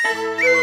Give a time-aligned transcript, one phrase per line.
[0.00, 0.14] 唐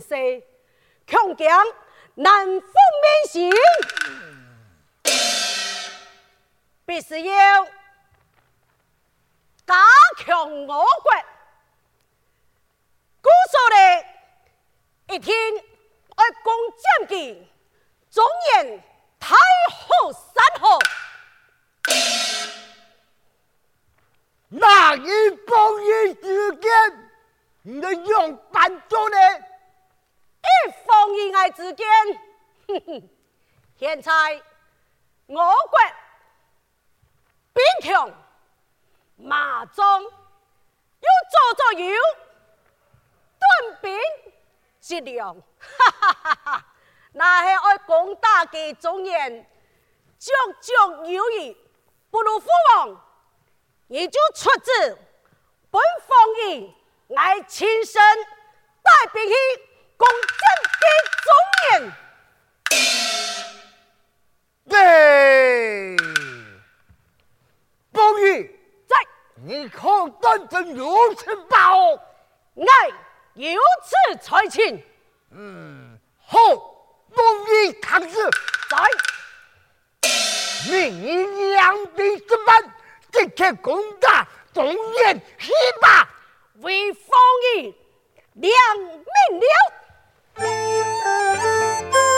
[0.00, 1.36] 地暗色，强
[2.14, 2.66] 难复
[3.02, 3.52] 民心，
[6.86, 7.64] 必须要
[9.66, 9.74] 加
[10.16, 11.12] 强我国，
[13.22, 15.36] 故所的一天
[16.16, 16.54] 爱攻
[16.98, 17.46] 占据，
[18.10, 18.24] 中
[18.54, 18.82] 原。
[19.22, 19.36] 太
[19.70, 20.78] 后三后，
[24.48, 26.70] 那一封一之间，
[27.64, 29.16] 你的用办做呢？
[30.66, 31.86] 一封一爱之间，
[33.78, 34.42] 现在
[35.26, 35.78] 我国
[37.52, 38.12] 兵强
[39.16, 40.08] 马壮，又
[41.30, 41.96] 做做有
[43.38, 43.98] 短兵
[44.80, 46.66] 质量，哈哈哈哈。
[47.12, 49.44] 那是爱攻打的中原，
[50.18, 51.56] 绰绰有余，
[52.10, 53.04] 不如父王，
[53.88, 54.98] 你就出自
[55.70, 56.74] 本封印，
[57.08, 58.00] 来亲身
[58.82, 59.34] 带兵去
[60.00, 60.08] 攻
[60.40, 60.42] 占
[60.80, 60.84] 的
[61.26, 61.28] 中
[61.68, 61.92] 原。
[64.70, 65.96] 对，
[67.92, 68.24] 封印
[68.88, 68.96] 在，
[69.44, 71.94] 你可当真如此报？
[72.56, 72.64] 爱
[73.34, 74.82] 有此才情。
[75.32, 76.38] 嗯，好。
[77.82, 78.16] 唐氏
[78.70, 78.78] 在，
[80.70, 82.74] 命你两兵之班，
[83.12, 85.50] 即刻攻打中原西
[85.80, 86.08] 吧，
[86.60, 87.10] 为封
[87.56, 87.74] 印
[88.34, 88.94] 两命
[89.40, 89.79] 了。
[90.36, 92.09] 人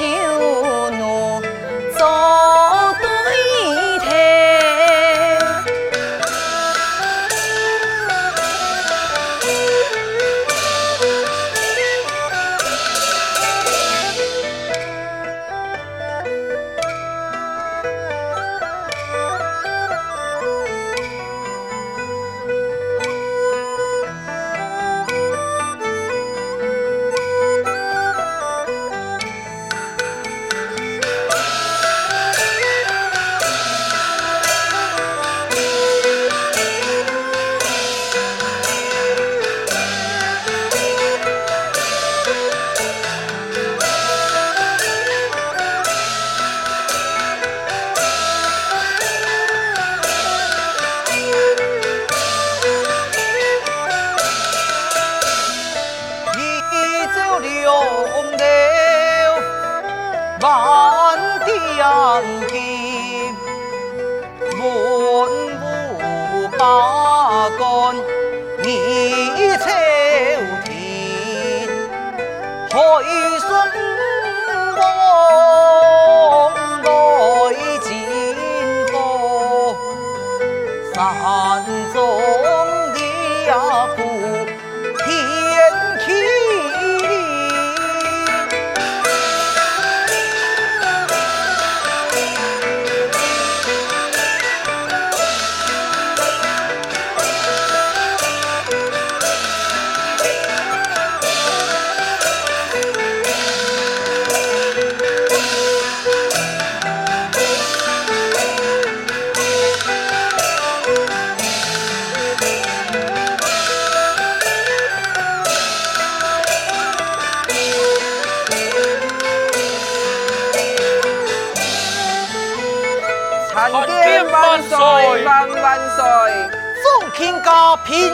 [0.00, 0.21] 了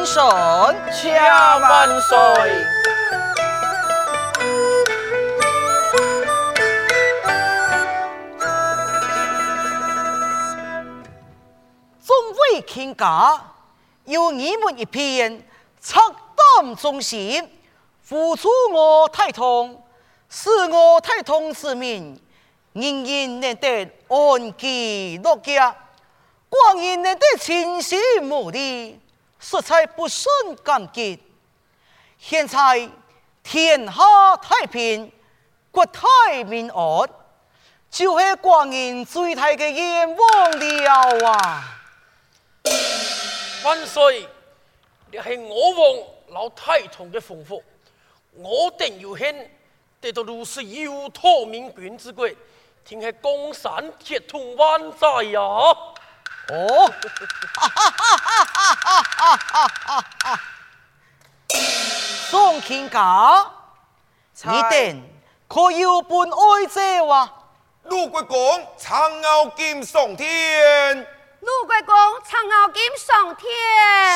[0.08, 2.16] 家平身，下万岁。
[12.04, 13.38] 众位卿家，
[14.06, 15.47] 有你们一片
[15.80, 15.94] 赤
[16.54, 17.50] 胆忠心，
[18.02, 19.83] 付出我太通，
[20.30, 22.18] 使我太通之民，
[22.73, 25.75] 人人能得安居乐业，
[26.49, 28.99] 光阴能得清心睦利，
[29.38, 30.30] 实在不胜
[30.62, 31.23] 感激。
[32.18, 32.88] 现在
[33.42, 35.12] 天下太平，
[35.71, 37.09] 国泰民安，
[37.90, 41.80] 就是国人最大的愿望了啊！
[43.64, 44.28] 万岁！
[45.11, 47.62] 你系我王老太同嘅丰福，
[48.35, 49.50] 我定要献
[50.00, 52.37] 得到如此优托明君之贵，
[52.85, 55.40] 听系江山铁通万载呀！
[56.50, 56.90] 哦，
[62.31, 63.50] 宋卿家，
[64.45, 65.02] 你等
[65.47, 67.31] 可有本爱者哇？
[67.85, 71.07] 陆国公长傲金上天，
[71.40, 73.47] 陆国公长傲金上天，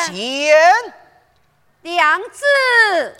[0.07, 0.95] 贤，
[1.83, 3.15] 娘子。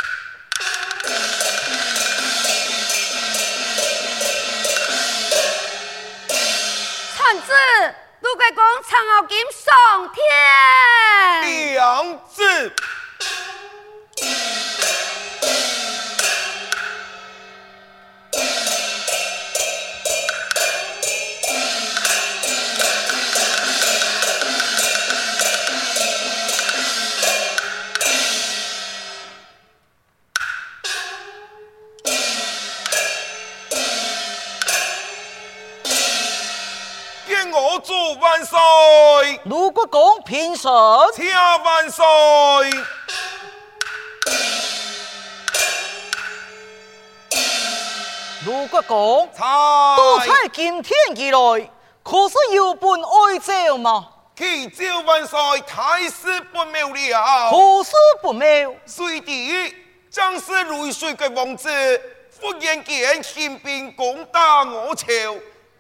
[7.17, 7.53] 臣子。
[7.53, 8.02] 陆
[8.37, 12.75] 贵公长傲金上天，娘子。
[38.43, 40.65] 万岁，陆国公平身，
[41.15, 42.05] 下万岁。
[48.45, 49.45] 卢国公，才
[49.97, 51.71] 都在今天以来，
[52.03, 54.09] 可是有本爱者吗？
[54.37, 57.51] 祈召万岁，太师不妙了。
[57.51, 58.75] 何事不妙？
[58.85, 59.73] 隋帝
[60.11, 61.71] 将是雷水嘅王子，
[62.41, 65.07] 忽然间兴兵攻打我朝，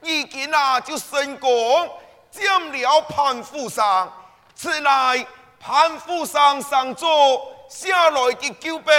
[0.03, 1.91] 已经啊就成功
[2.33, 4.13] 占了潘富商。
[4.55, 5.25] 此乃
[5.61, 7.09] 潘富商上座
[7.69, 8.95] 下来的诏表，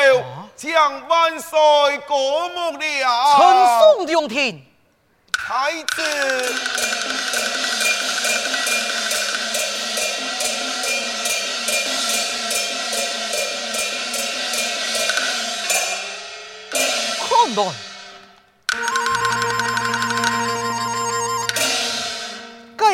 [0.56, 1.60] 将万岁
[2.08, 3.38] 过目了。
[3.38, 4.62] 称颂两天，
[5.32, 6.54] 太子。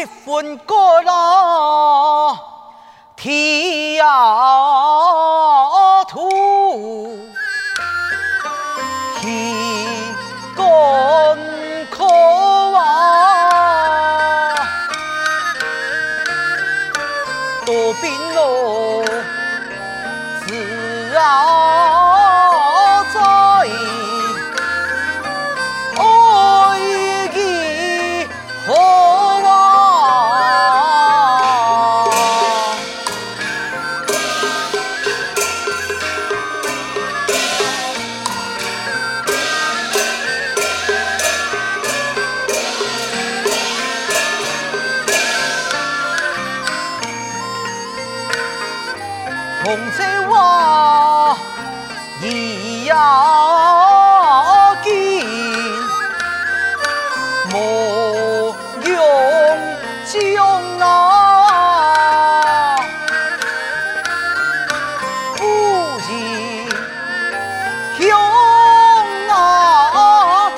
[0.06, 2.38] 分过了
[3.16, 4.02] 天
[6.08, 6.30] 土，
[9.20, 9.56] 天
[10.56, 10.66] 干
[11.92, 12.06] 渴
[12.78, 12.80] 啊，
[17.66, 19.04] 多变咯，
[20.46, 20.48] 自
[21.18, 21.49] 啊。
[67.98, 68.08] 兄
[69.30, 69.34] 啊，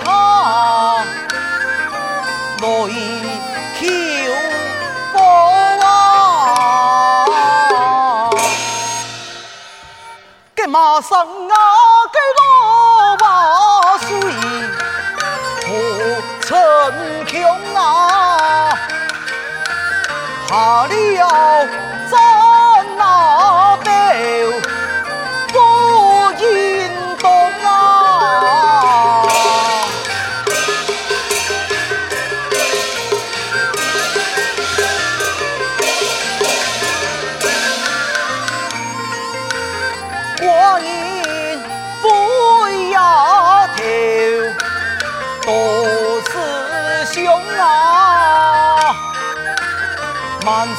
[0.03, 0.08] 他
[2.62, 2.93] 来
[3.79, 3.81] 求
[5.13, 5.17] 我，
[10.55, 10.62] 干？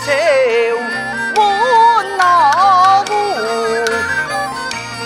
[0.05, 0.11] 手
[1.37, 3.13] 我那无，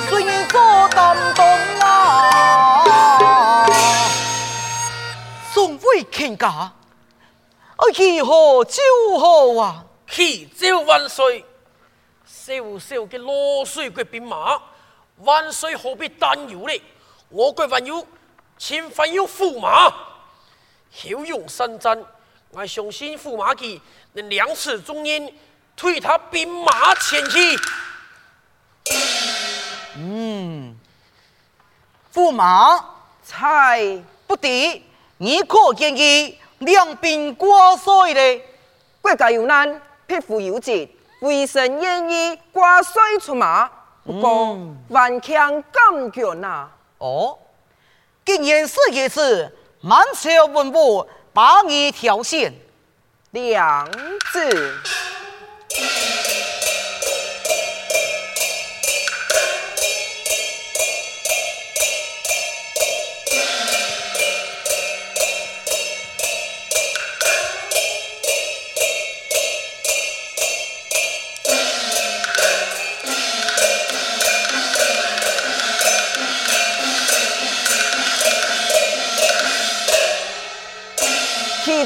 [0.09, 0.99] 虽说东
[1.35, 1.45] 东
[1.81, 3.67] 啊，
[5.53, 6.73] 宋威请假，啊
[7.99, 8.81] 以后就
[9.19, 11.45] 好啊，去就万岁，
[12.25, 14.59] 少少的落水国兵马，
[15.19, 16.73] 万岁何必担忧呢？
[17.29, 18.07] 我国万有，
[18.57, 19.93] 千万有驸马，
[20.91, 22.03] 骁勇善战。
[22.59, 23.79] 我相信驸马骑
[24.15, 25.31] 能两次中印，
[25.77, 27.39] 推他兵马前去。
[29.99, 30.75] 嗯，
[32.15, 32.83] 驸马
[33.23, 34.83] 才不敌，
[35.19, 38.43] 你可见议两兵挂帅嘞？
[39.03, 40.73] 国家有难，匹夫有责，
[41.21, 43.71] 为臣愿意挂帅出马，
[44.03, 44.59] 不过
[44.89, 46.71] 顽强感觉呐。
[46.97, 47.37] 哦。
[48.25, 52.51] 今年四月是，满朝文武白一条线，
[53.33, 53.87] 梁
[54.33, 54.75] 子。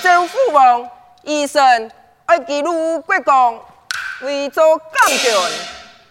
[0.01, 0.89] 启奏父王，
[1.25, 1.91] 医生
[2.25, 3.63] 爱记录国公
[4.23, 5.31] 为做监军。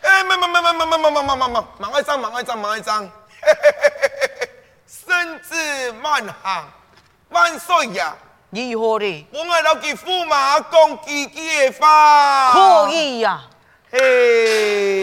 [0.02, 3.10] 哎，慢慢慢慢慢慢慢慢慢慢慢，忙一张，忙一张，忙一张。
[4.86, 6.68] 圣旨慢行，
[7.30, 8.16] 万岁呀！
[8.52, 9.28] 如何的？
[9.34, 12.52] 我爱老给驸马讲几句话。
[12.54, 13.42] 可以呀。
[13.92, 15.02] 嘿，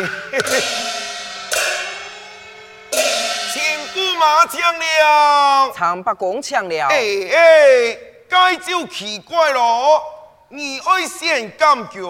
[3.53, 3.63] 请
[3.93, 5.73] 驸马抢了。
[5.75, 6.87] 长八公抢了。
[6.87, 6.97] 哎
[7.33, 7.99] 哎。
[8.29, 10.03] 该就奇怪咯，
[10.49, 12.03] 你爱选监军，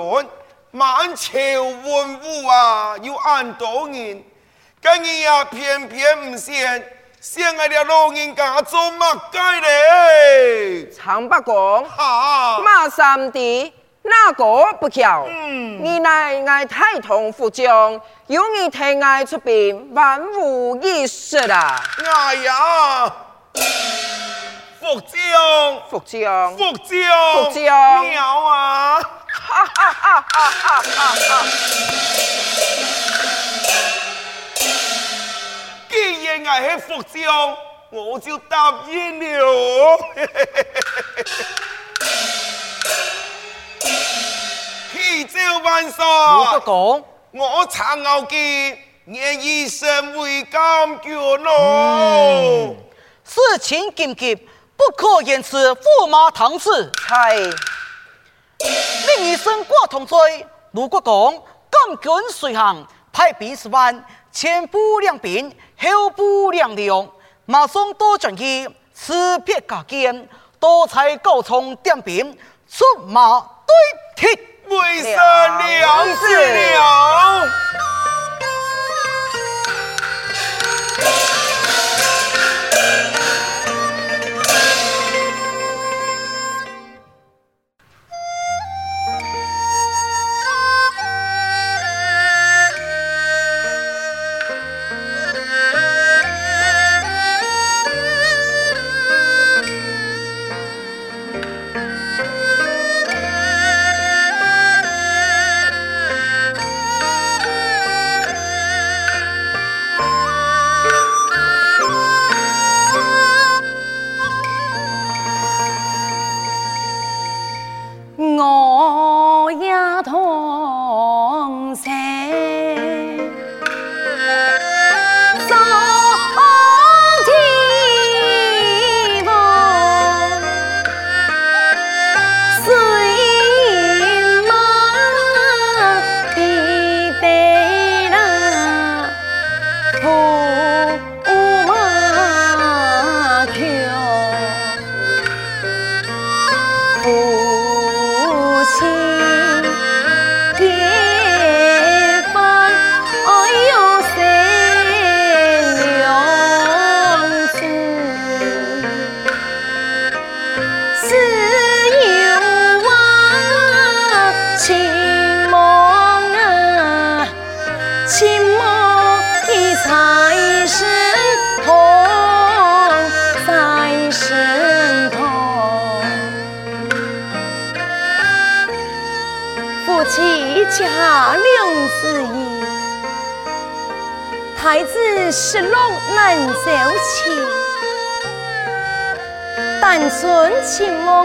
[0.70, 1.32] 满朝
[1.62, 4.22] 文武啊，又按多人，
[4.82, 6.82] 今日呀偏偏唔选，
[7.20, 10.90] 选爱了老人家做乜该嘞？
[10.90, 15.26] 长白讲，哈，马三弟，哪个不巧？
[15.28, 21.82] 嗯，你乃爱太同副将，有你替爱出兵，万无一失啊！
[22.04, 23.12] 哎呀！
[24.86, 29.00] 副将，福将，福将，福将，妙啊！
[29.00, 31.44] 哈哈哈哈哈哈！
[35.90, 37.56] 既然我是福将，
[37.90, 39.98] 我就答应了。
[44.92, 46.04] 启奏万岁！
[46.06, 46.70] 我不讲，
[47.32, 50.60] 我长傲见，愿以身为监
[51.02, 52.76] 军咯。
[53.24, 55.74] 事情紧急，不可言辞。
[55.74, 56.70] 驸马堂旨。
[57.08, 57.56] 系。
[59.06, 67.08] 另一生挂同罪，卢国公感军随行，派兵十万，前不两兵，后不两两，
[67.44, 70.28] 马上多转移，吃别加坚，
[70.58, 72.36] 多才高冲点兵，
[72.68, 73.74] 出马对
[74.16, 74.42] 敌。
[74.68, 77.48] 为神了事了。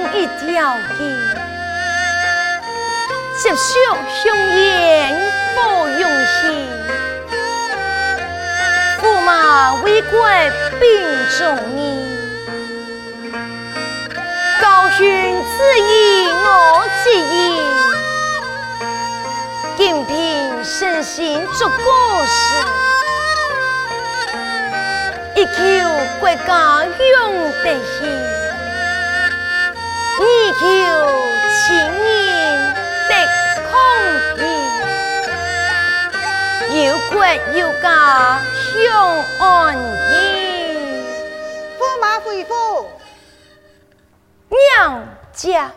[0.02, 1.00] 情梦一条记，
[3.42, 3.56] 接受
[4.24, 5.16] 凶言
[5.56, 5.60] 不
[6.00, 6.68] 用心，
[9.02, 10.12] 驸马为国
[10.80, 10.90] 秉
[11.38, 11.42] 忠
[11.78, 11.80] 义，
[14.62, 17.62] 高兄之意我之意。
[19.78, 21.76] 金瓶身心做国
[22.26, 22.56] 事，
[25.36, 25.52] 一求
[26.20, 28.00] 国家永得幸，
[30.22, 30.62] 二求
[31.58, 32.30] 情人
[33.10, 33.12] 得
[33.72, 33.74] 空
[34.38, 34.40] 平，
[36.86, 37.14] 有国
[37.58, 37.84] 有家
[38.54, 38.72] 享
[39.40, 39.42] 安
[40.12, 40.14] 逸。
[41.80, 42.52] 驸马回府，
[44.48, 45.04] 娘
[45.34, 45.72] 家。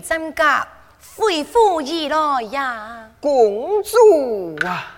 [0.00, 0.68] 栈魁战甲，
[1.16, 3.08] 回府以来呀？
[3.20, 4.92] 公主啊，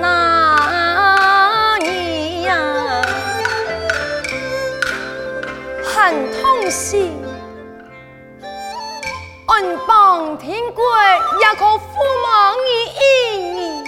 [0.00, 2.54] 呐你呀
[6.40, 7.18] 痛心
[10.38, 10.54] 天
[11.40, 11.46] 也
[12.64, 13.82] 你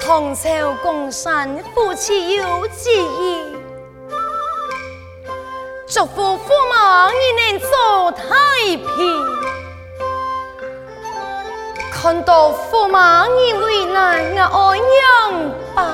[0.00, 0.48] 同仇
[0.82, 3.56] 共善夫妻有知意
[5.88, 9.35] 祝福父母你能走太平
[12.06, 15.88] 看到驸马你为难我爱娘吧，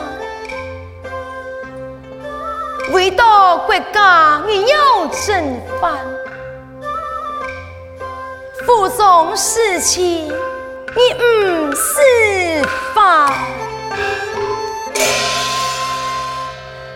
[2.92, 5.96] 为到国家你要正反，
[8.66, 13.32] 府中事情你唔释放，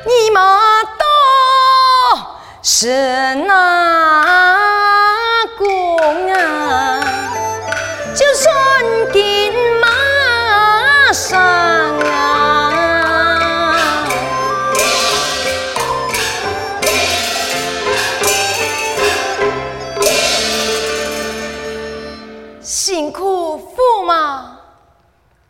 [0.05, 2.21] 你妈多
[2.61, 4.56] 是哪？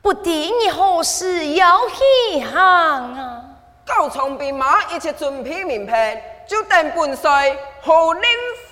[0.07, 2.63] 不敌你何时要起航
[3.17, 3.43] 啊？
[3.85, 8.23] 高昌兵马一切准备明白，就等本帅何令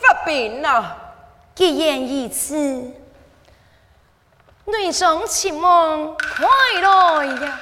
[0.00, 0.96] 发兵啊！
[1.52, 2.54] 既然如此，
[4.66, 6.46] 内中期望快
[6.80, 7.60] 来呀！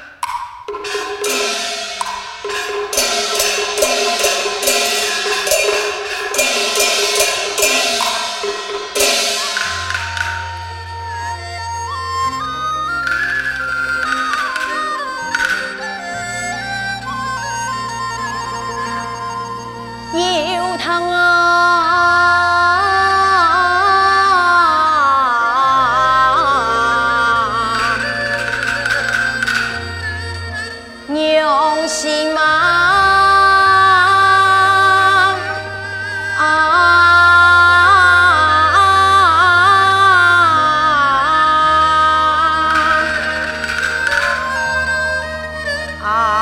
[46.02, 46.41] 啊。